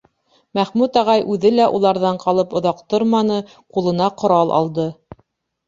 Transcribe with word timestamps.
Мәхмүт 0.59 0.95
ағай 1.01 1.21
үҙе 1.33 1.51
лә 1.57 1.67
уларҙан 1.81 2.19
ҡалып 2.25 2.57
оҙаҡ 2.61 2.81
торманы, 2.95 3.39
ҡулына 3.79 4.11
ҡорал 4.25 4.59
алды. 4.61 4.91